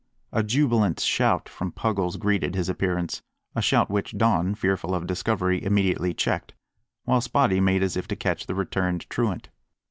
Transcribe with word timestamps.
A 0.31 0.41
jubilant 0.41 0.99
shout 0.99 1.47
from 1.47 1.71
Puggles 1.73 2.17
greeted 2.17 2.55
his 2.55 2.69
appearance 2.69 3.21
a 3.55 3.61
shout 3.61 3.91
which 3.91 4.17
Don, 4.17 4.55
fearful 4.55 4.95
of 4.95 5.05
discovery, 5.05 5.63
immediately 5.63 6.11
checked 6.11 6.55
while 7.05 7.21
Spottie 7.21 7.61
made 7.61 7.83
as 7.83 7.95
if 7.95 8.07
to 8.07 8.15
catch 8.15 8.47
the 8.47 8.55
returned 8.55 9.07
truant. 9.11 9.49